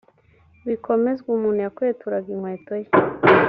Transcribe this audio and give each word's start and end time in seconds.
bikomezwe 0.67 1.27
umuntu 1.37 1.59
yakweturaga 1.65 2.27
inkweto 2.35 2.73
ye 2.81 2.87